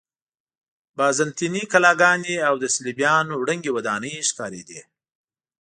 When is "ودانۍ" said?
3.75-4.13